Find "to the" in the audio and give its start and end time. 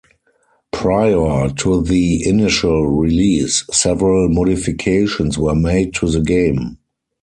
1.51-2.27, 5.93-6.21